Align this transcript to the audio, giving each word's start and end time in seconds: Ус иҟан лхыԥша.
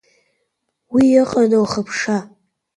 Ус 0.95 1.05
иҟан 1.21 1.51
лхыԥша. 1.63 2.17